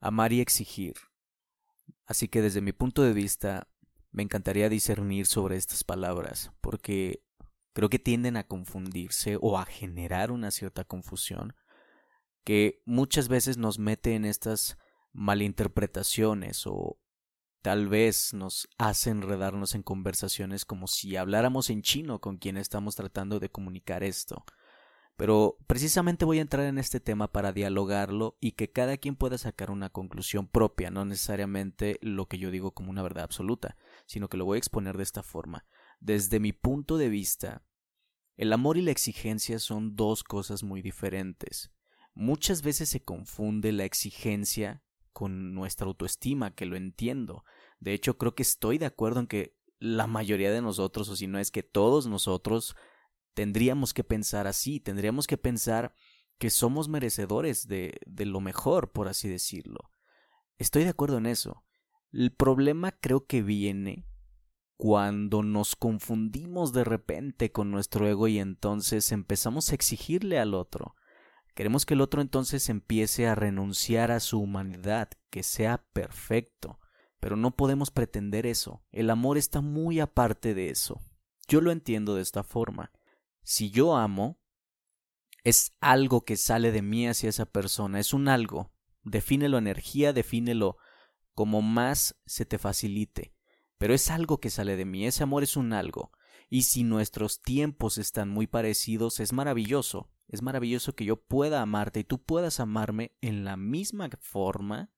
[0.00, 0.94] amar y exigir.
[2.06, 3.68] Así que desde mi punto de vista,
[4.12, 7.22] me encantaría discernir sobre estas palabras, porque
[7.72, 11.54] creo que tienden a confundirse o a generar una cierta confusión
[12.44, 14.78] que muchas veces nos mete en estas
[15.12, 17.00] malinterpretaciones o
[17.60, 22.94] tal vez nos hace enredarnos en conversaciones como si habláramos en chino con quien estamos
[22.94, 24.44] tratando de comunicar esto.
[25.16, 29.38] Pero precisamente voy a entrar en este tema para dialogarlo y que cada quien pueda
[29.38, 33.76] sacar una conclusión propia, no necesariamente lo que yo digo como una verdad absoluta,
[34.06, 35.64] sino que lo voy a exponer de esta forma.
[36.00, 37.62] Desde mi punto de vista,
[38.36, 41.72] el amor y la exigencia son dos cosas muy diferentes.
[42.14, 44.82] Muchas veces se confunde la exigencia
[45.14, 47.44] con nuestra autoestima, que lo entiendo.
[47.80, 51.26] De hecho, creo que estoy de acuerdo en que la mayoría de nosotros, o si
[51.26, 52.76] no es que todos nosotros,
[53.36, 55.92] tendríamos que pensar así, tendríamos que pensar
[56.38, 59.90] que somos merecedores de, de lo mejor, por así decirlo.
[60.56, 61.62] Estoy de acuerdo en eso.
[62.12, 64.06] El problema creo que viene
[64.78, 70.94] cuando nos confundimos de repente con nuestro ego y entonces empezamos a exigirle al otro.
[71.54, 76.78] Queremos que el otro entonces empiece a renunciar a su humanidad, que sea perfecto.
[77.20, 78.82] Pero no podemos pretender eso.
[78.92, 81.02] El amor está muy aparte de eso.
[81.48, 82.92] Yo lo entiendo de esta forma.
[83.48, 84.40] Si yo amo,
[85.44, 88.72] es algo que sale de mí hacia esa persona, es un algo.
[89.04, 90.78] Defínelo energía, defínelo
[91.32, 93.36] como más se te facilite.
[93.78, 96.10] Pero es algo que sale de mí, ese amor es un algo.
[96.48, 100.10] Y si nuestros tiempos están muy parecidos, es maravilloso.
[100.26, 104.90] Es maravilloso que yo pueda amarte y tú puedas amarme en la misma forma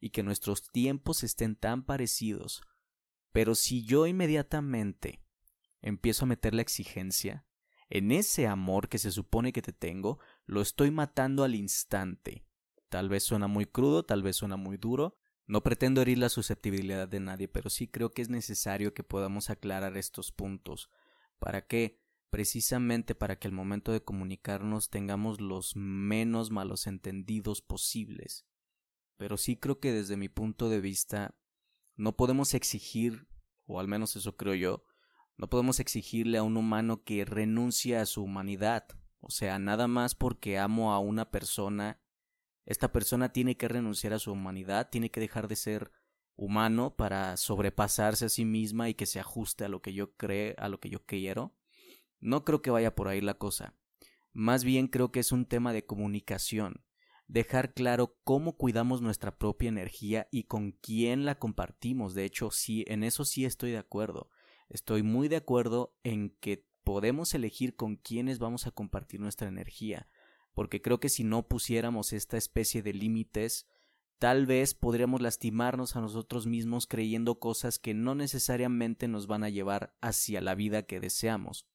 [0.00, 2.62] y que nuestros tiempos estén tan parecidos.
[3.30, 5.22] Pero si yo inmediatamente
[5.82, 7.46] empiezo a meter la exigencia,
[7.94, 12.46] en ese amor que se supone que te tengo, lo estoy matando al instante.
[12.88, 15.18] Tal vez suena muy crudo, tal vez suena muy duro.
[15.46, 19.50] No pretendo herir la susceptibilidad de nadie, pero sí creo que es necesario que podamos
[19.50, 20.88] aclarar estos puntos.
[21.38, 22.00] ¿Para qué?
[22.30, 28.46] Precisamente para que al momento de comunicarnos tengamos los menos malos entendidos posibles.
[29.18, 31.36] Pero sí creo que desde mi punto de vista
[31.96, 33.28] no podemos exigir,
[33.66, 34.86] o al menos eso creo yo,
[35.36, 38.86] no podemos exigirle a un humano que renuncie a su humanidad.
[39.20, 42.00] O sea, nada más porque amo a una persona,
[42.64, 45.92] esta persona tiene que renunciar a su humanidad, tiene que dejar de ser
[46.36, 50.54] humano para sobrepasarse a sí misma y que se ajuste a lo que yo creo,
[50.58, 51.54] a lo que yo quiero.
[52.20, 53.76] No creo que vaya por ahí la cosa.
[54.32, 56.84] Más bien creo que es un tema de comunicación,
[57.26, 62.14] dejar claro cómo cuidamos nuestra propia energía y con quién la compartimos.
[62.14, 64.30] De hecho, sí, en eso sí estoy de acuerdo.
[64.72, 70.08] Estoy muy de acuerdo en que podemos elegir con quiénes vamos a compartir nuestra energía,
[70.54, 73.66] porque creo que si no pusiéramos esta especie de límites,
[74.18, 79.50] tal vez podríamos lastimarnos a nosotros mismos creyendo cosas que no necesariamente nos van a
[79.50, 81.68] llevar hacia la vida que deseamos.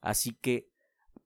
[0.00, 0.72] Así que,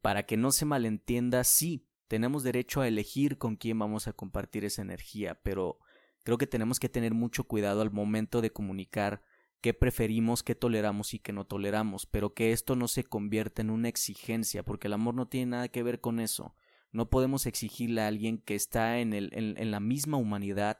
[0.00, 4.64] para que no se malentienda, sí, tenemos derecho a elegir con quién vamos a compartir
[4.64, 5.78] esa energía, pero
[6.24, 9.22] creo que tenemos que tener mucho cuidado al momento de comunicar
[9.62, 13.70] qué preferimos, qué toleramos y qué no toleramos, pero que esto no se convierta en
[13.70, 16.54] una exigencia, porque el amor no tiene nada que ver con eso.
[16.90, 20.78] No podemos exigirle a alguien que está en, el, en, la misma humanidad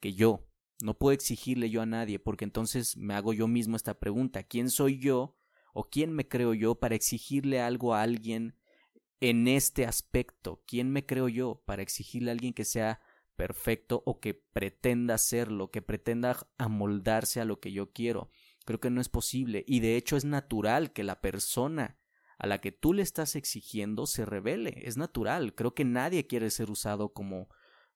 [0.00, 0.48] que yo.
[0.82, 4.70] No puedo exigirle yo a nadie, porque entonces me hago yo mismo esta pregunta, ¿quién
[4.70, 5.36] soy yo
[5.74, 8.56] o quién me creo yo para exigirle algo a alguien
[9.20, 10.62] en este aspecto?
[10.66, 12.98] ¿Quién me creo yo para exigirle a alguien que sea
[13.36, 18.30] perfecto o que pretenda hacerlo, que pretenda amoldarse a lo que yo quiero.
[18.64, 21.98] Creo que no es posible y de hecho es natural que la persona
[22.38, 25.54] a la que tú le estás exigiendo se revele, es natural.
[25.54, 27.48] Creo que nadie quiere ser usado como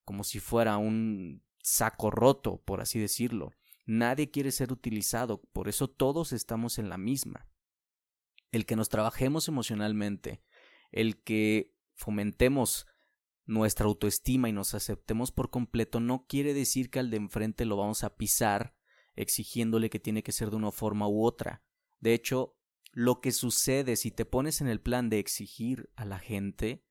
[0.04, 3.52] como si fuera un saco roto, por así decirlo.
[3.86, 7.48] Nadie quiere ser utilizado, por eso todos estamos en la misma.
[8.50, 10.42] El que nos trabajemos emocionalmente,
[10.90, 12.86] el que fomentemos
[13.46, 17.76] nuestra autoestima y nos aceptemos por completo no quiere decir que al de enfrente lo
[17.76, 18.74] vamos a pisar
[19.16, 21.62] exigiéndole que tiene que ser de una forma u otra.
[22.00, 22.56] De hecho,
[22.92, 26.84] lo que sucede si te pones en el plan de exigir a la gente,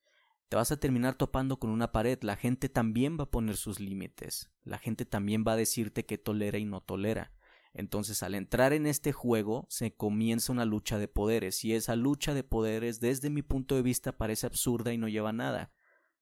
[0.47, 2.17] te vas a terminar topando con una pared.
[2.21, 4.49] La gente también va a poner sus límites.
[4.63, 7.33] La gente también va a decirte que tolera y no tolera.
[7.73, 12.33] Entonces, al entrar en este juego, se comienza una lucha de poderes, y esa lucha
[12.33, 15.71] de poderes, desde mi punto de vista, parece absurda y no lleva a nada.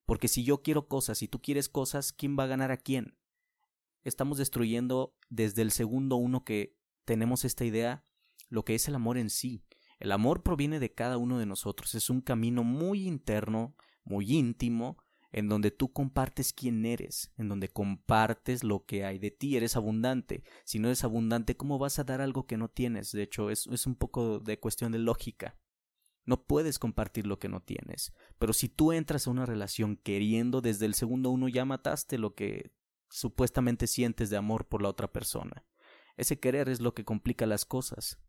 [0.07, 3.17] Porque si yo quiero cosas y tú quieres cosas, ¿quién va a ganar a quién?
[4.05, 8.05] Estamos destruyendo desde el segundo uno que tenemos esta idea
[8.47, 9.65] lo que es el amor en sí.
[9.99, 13.75] El amor proviene de cada uno de nosotros, es un camino muy interno,
[14.05, 14.97] muy íntimo,
[15.33, 19.75] en donde tú compartes quién eres, en donde compartes lo que hay de ti, eres
[19.75, 20.41] abundante.
[20.63, 23.11] Si no eres abundante, ¿cómo vas a dar algo que no tienes?
[23.11, 25.57] De hecho, es, es un poco de cuestión de lógica.
[26.27, 28.13] No puedes compartir lo que no tienes.
[28.37, 32.35] Pero si tú entras a una relación queriendo, desde el segundo uno ya mataste lo
[32.35, 32.73] que
[33.09, 35.65] supuestamente sientes de amor por la otra persona.
[36.17, 38.19] Ese querer es lo que complica las cosas.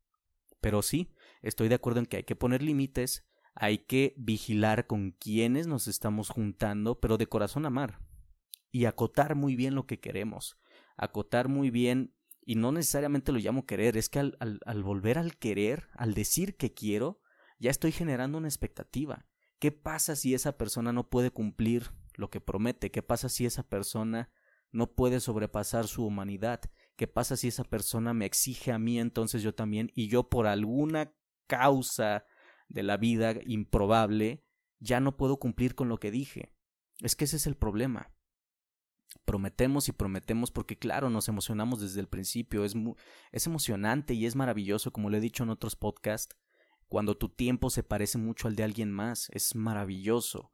[0.61, 1.13] Pero sí,
[1.43, 5.89] estoy de acuerdo en que hay que poner límites, hay que vigilar con quienes nos
[5.89, 7.99] estamos juntando, pero de corazón amar.
[8.71, 10.57] Y acotar muy bien lo que queremos.
[10.97, 12.15] Acotar muy bien,
[12.45, 16.57] y no necesariamente lo llamo querer, es que al, al, volver al querer, al decir
[16.57, 17.21] que quiero,
[17.59, 19.27] ya estoy generando una expectativa.
[19.59, 22.91] ¿Qué pasa si esa persona no puede cumplir lo que promete?
[22.91, 24.31] ¿Qué pasa si esa persona
[24.71, 26.61] no puede sobrepasar su humanidad?
[26.97, 30.47] ¿Qué pasa si esa persona me exige a mí entonces yo también y yo por
[30.47, 31.13] alguna
[31.47, 32.25] causa
[32.69, 34.45] de la vida improbable
[34.79, 36.55] ya no puedo cumplir con lo que dije?
[37.01, 38.13] Es que ese es el problema.
[39.25, 42.75] Prometemos y prometemos porque claro, nos emocionamos desde el principio, es,
[43.33, 46.37] es emocionante y es maravilloso, como lo he dicho en otros podcasts,
[46.89, 50.51] cuando tu tiempo se parece mucho al de alguien más, es maravilloso.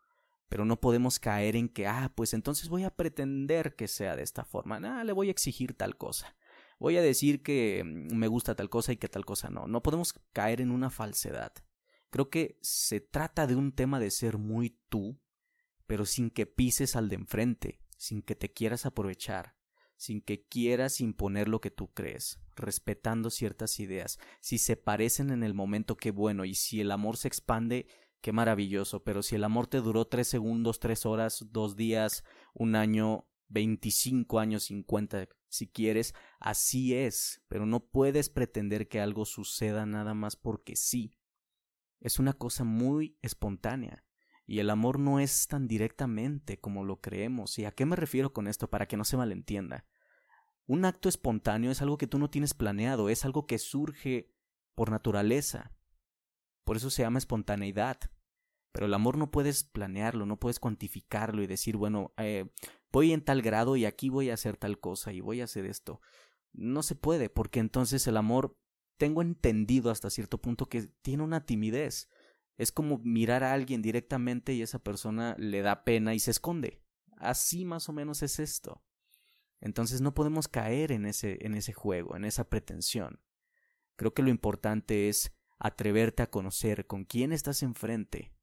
[0.48, 4.22] Pero no podemos caer en que, ah, pues entonces voy a pretender que sea de
[4.22, 4.80] esta forma.
[4.82, 6.36] Ah, le voy a exigir tal cosa.
[6.78, 9.66] Voy a decir que mm, me gusta tal cosa y que tal cosa no.
[9.66, 11.52] No podemos caer en una falsedad.
[12.10, 15.20] Creo que se trata de un tema de ser muy tú,
[15.86, 19.56] pero sin que pises al de enfrente, sin que te quieras aprovechar,
[19.96, 24.18] sin que quieras imponer lo que tú crees, respetando ciertas ideas.
[24.40, 27.86] Si se parecen en el momento, qué bueno, y si el amor se expande,
[28.20, 32.24] qué maravilloso, pero si el amor te duró tres segundos, tres horas, dos días,
[32.54, 39.24] un año, veinticinco años, cincuenta, si quieres, así es, pero no puedes pretender que algo
[39.24, 41.18] suceda nada más porque sí.
[42.00, 44.03] Es una cosa muy espontánea.
[44.46, 47.58] Y el amor no es tan directamente como lo creemos.
[47.58, 49.86] ¿Y a qué me refiero con esto para que no se malentienda?
[50.66, 54.30] Un acto espontáneo es algo que tú no tienes planeado, es algo que surge
[54.74, 55.72] por naturaleza.
[56.64, 57.98] Por eso se llama espontaneidad.
[58.72, 62.50] Pero el amor no puedes planearlo, no puedes cuantificarlo y decir, bueno, eh,
[62.90, 65.64] voy en tal grado y aquí voy a hacer tal cosa y voy a hacer
[65.64, 66.00] esto.
[66.52, 68.58] No se puede, porque entonces el amor,
[68.96, 72.08] tengo entendido hasta cierto punto que tiene una timidez.
[72.56, 76.82] Es como mirar a alguien directamente y esa persona le da pena y se esconde.
[77.16, 78.84] Así más o menos es esto.
[79.60, 83.20] Entonces no podemos caer en ese, en ese juego, en esa pretensión.
[83.96, 88.34] Creo que lo importante es atreverte a conocer con quién estás enfrente,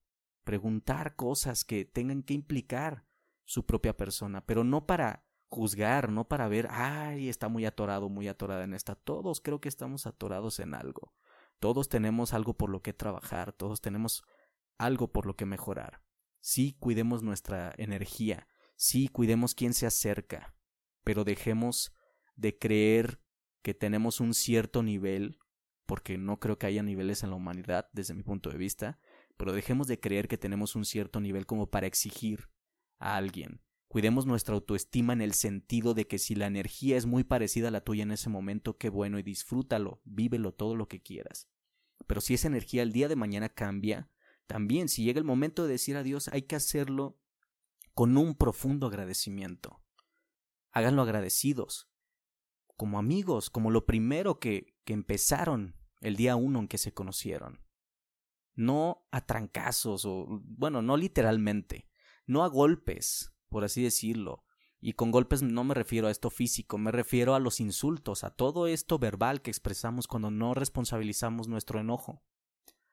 [0.44, 3.06] preguntar cosas que tengan que implicar
[3.46, 8.28] su propia persona, pero no para juzgar, no para ver, ay, está muy atorado, muy
[8.28, 8.96] atorada en esta.
[8.96, 11.14] Todos creo que estamos atorados en algo.
[11.62, 14.24] Todos tenemos algo por lo que trabajar, todos tenemos
[14.80, 16.02] algo por lo que mejorar.
[16.40, 20.56] Sí, cuidemos nuestra energía, sí, cuidemos quién se acerca,
[21.04, 21.94] pero dejemos
[22.36, 23.22] de creer
[23.62, 25.38] que tenemos un cierto nivel,
[25.86, 29.00] porque no creo que haya niveles en la humanidad desde mi punto de vista,
[29.38, 32.50] pero dejemos de creer que tenemos un cierto nivel como para exigir
[32.98, 33.62] a alguien.
[33.92, 37.72] Cuidemos nuestra autoestima en el sentido de que si la energía es muy parecida a
[37.72, 41.50] la tuya en ese momento, qué bueno y disfrútalo, vívelo todo lo que quieras.
[42.08, 44.10] Pero si esa energía el día de mañana cambia,
[44.48, 47.20] también si llega el momento de decir adiós hay que hacerlo
[47.94, 49.82] con un profundo agradecimiento
[50.72, 51.90] háganlo agradecidos,
[52.78, 57.62] como amigos, como lo primero que, que empezaron el día uno en que se conocieron.
[58.54, 61.88] No a trancazos, o bueno, no literalmente,
[62.26, 64.44] no a golpes, por así decirlo.
[64.80, 68.32] Y con golpes no me refiero a esto físico, me refiero a los insultos, a
[68.32, 72.24] todo esto verbal que expresamos cuando no responsabilizamos nuestro enojo.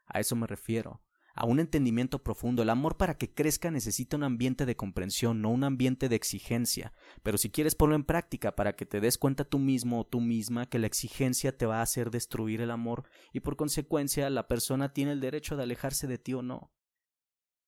[0.06, 1.00] A eso me refiero
[1.38, 2.62] a un entendimiento profundo.
[2.62, 6.92] El amor para que crezca necesita un ambiente de comprensión, no un ambiente de exigencia.
[7.22, 10.20] Pero si quieres ponlo en práctica para que te des cuenta tú mismo o tú
[10.20, 14.48] misma que la exigencia te va a hacer destruir el amor y por consecuencia la
[14.48, 16.72] persona tiene el derecho de alejarse de ti o no.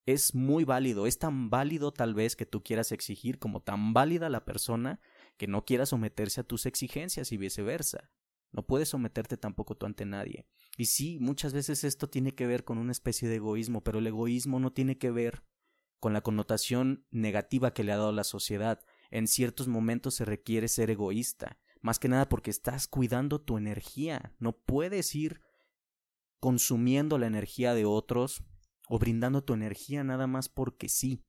[0.05, 4.29] Es muy válido, es tan válido tal vez que tú quieras exigir como tan válida
[4.29, 4.99] la persona
[5.37, 8.11] que no quiera someterse a tus exigencias y viceversa.
[8.51, 10.45] No puedes someterte tampoco tú ante nadie.
[10.77, 14.07] Y sí, muchas veces esto tiene que ver con una especie de egoísmo, pero el
[14.07, 15.43] egoísmo no tiene que ver
[15.99, 18.83] con la connotación negativa que le ha dado la sociedad.
[19.11, 24.33] En ciertos momentos se requiere ser egoísta, más que nada porque estás cuidando tu energía.
[24.39, 25.41] No puedes ir
[26.39, 28.43] consumiendo la energía de otros
[28.93, 31.23] o brindando tu energía nada más porque sí.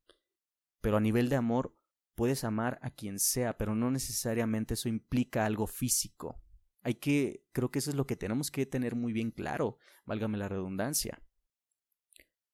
[0.81, 1.78] Pero a nivel de amor,
[2.16, 6.42] puedes amar a quien sea, pero no necesariamente eso implica algo físico.
[6.81, 10.38] Hay que, creo que eso es lo que tenemos que tener muy bien claro, válgame
[10.38, 11.23] la redundancia.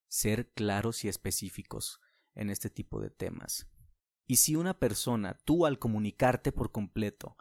[0.07, 1.99] Ser claros y específicos.
[2.35, 3.67] en este tipo de temas.
[4.27, 7.35] Y si una persona, tú al comunicarte por completo,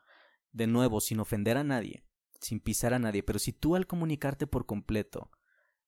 [0.52, 2.02] de nuevo, sin ofender a nadie,
[2.40, 5.30] sin pisar a nadie, pero si tú al comunicarte por completo,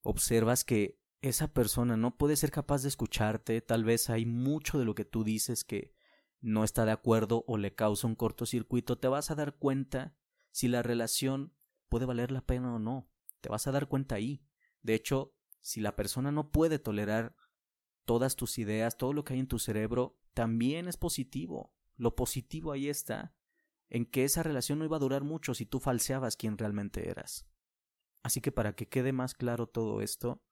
[0.03, 4.85] observas que esa persona no puede ser capaz de escucharte, tal vez hay mucho de
[4.85, 5.95] lo que tú dices que
[6.41, 10.17] no está de acuerdo o le causa un cortocircuito, te vas a dar cuenta
[10.51, 11.55] si la relación
[11.89, 13.11] puede valer la pena o no.
[13.41, 14.43] Te vas a dar cuenta ahí.
[14.83, 17.37] De hecho, si la persona no puede tolerar
[18.05, 21.75] todas tus ideas, todo lo que hay en tu cerebro, también es positivo.
[21.97, 23.35] Lo positivo ahí está,
[23.91, 27.47] en que esa relación no iba a durar mucho si tú falseabas quién realmente eras.
[28.23, 30.43] Así que para que quede más claro todo esto,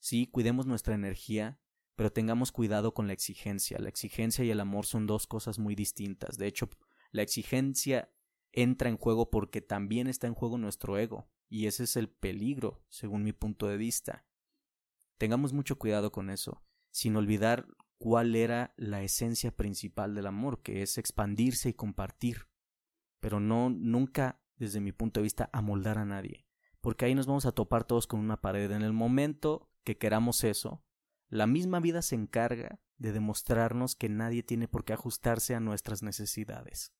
[0.00, 1.60] sí, cuidemos nuestra energía,
[1.94, 3.78] pero tengamos cuidado con la exigencia.
[3.78, 6.38] La exigencia y el amor son dos cosas muy distintas.
[6.38, 6.68] De hecho,
[7.12, 8.12] la exigencia
[8.52, 12.82] entra en juego porque también está en juego nuestro ego, y ese es el peligro,
[12.88, 14.26] según mi punto de vista.
[15.18, 17.66] Tengamos mucho cuidado con eso, sin olvidar
[17.98, 22.48] cuál era la esencia principal del amor, que es expandirse y compartir,
[23.20, 26.46] pero no nunca, desde mi punto de vista, amoldar a nadie,
[26.80, 28.70] porque ahí nos vamos a topar todos con una pared.
[28.70, 30.82] En el momento que queramos eso,
[31.28, 36.02] la misma vida se encarga de demostrarnos que nadie tiene por qué ajustarse a nuestras
[36.02, 36.92] necesidades.